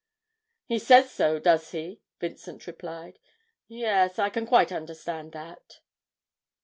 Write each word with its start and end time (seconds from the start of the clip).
'He 0.65 0.79
says 0.79 1.11
so, 1.11 1.37
does 1.37 1.69
he?' 1.69 2.01
Vincent 2.19 2.65
replied. 2.65 3.19
'Yes, 3.67 4.17
I 4.17 4.31
can 4.31 4.47
quite 4.47 4.71
understand 4.71 5.31
that.' 5.33 5.79